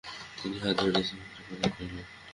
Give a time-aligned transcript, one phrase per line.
[0.39, 2.05] তিনি হাত বাড়িয়ে সিগারেটের প্যাকেট নিলেন।